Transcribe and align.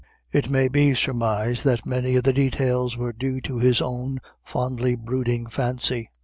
It 0.31 0.49
may 0.49 0.67
be 0.67 0.95
surmised 0.95 1.63
that 1.65 1.85
many 1.85 2.15
of 2.15 2.23
the 2.23 2.33
details 2.33 2.97
were 2.97 3.13
due 3.13 3.39
to 3.41 3.59
his 3.59 3.83
own 3.83 4.19
fondly 4.43 4.95
brooding 4.95 5.45
fancy. 5.47 6.09